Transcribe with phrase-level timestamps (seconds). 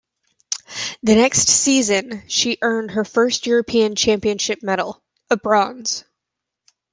[1.03, 6.05] The next season, she earned her first European Championships medal, a bronze.